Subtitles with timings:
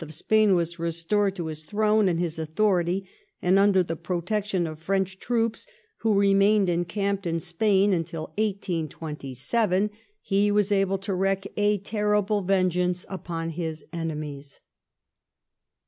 [0.03, 3.07] of Spain was restored to his throne and his authority,
[3.39, 5.67] and, under the protection of French troops,
[5.99, 13.05] who remained encamped in Spain until 1827, he was able to wreak a terrible vengeance
[13.09, 14.59] upon his enemies.